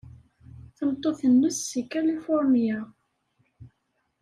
Tameṭṭut-nnes 0.75 1.57
seg 1.71 1.85
Kalifuṛnya. 1.91 2.79